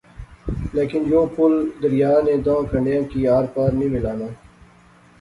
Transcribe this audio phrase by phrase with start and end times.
[0.75, 4.27] لیکن یو پل دریا نے داں کنڈیاں کی آر پار نی ملانا